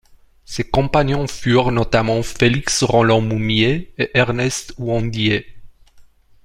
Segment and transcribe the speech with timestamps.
[0.45, 5.45] Ses compagnons furent notamment Félix-Roland Moumié et Ernest Ouandié.